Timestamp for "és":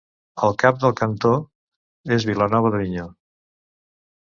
2.19-2.29